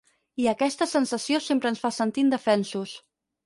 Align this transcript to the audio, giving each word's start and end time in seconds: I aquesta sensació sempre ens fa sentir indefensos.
I 0.45 0.47
aquesta 0.53 0.87
sensació 0.93 1.41
sempre 1.49 1.71
ens 1.75 1.85
fa 1.87 1.95
sentir 2.01 2.27
indefensos. 2.27 2.99